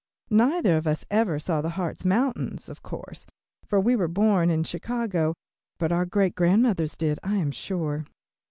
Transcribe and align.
Neither 0.31 0.77
of 0.77 0.87
us 0.87 1.05
ever 1.11 1.37
saw 1.37 1.61
the 1.61 1.69
Hartz 1.77 2.05
Mountains, 2.05 2.69
of 2.69 2.81
course, 2.81 3.27
for 3.67 3.79
we 3.79 3.95
were 3.95 4.07
born 4.07 4.49
in 4.49 4.63
Chicago, 4.63 5.35
but 5.77 5.91
our 5.91 6.07
great 6.07 6.33
grandmothers 6.33 6.97
did, 6.97 7.19
I 7.21 7.35
am 7.35 7.51
sure. 7.51 8.05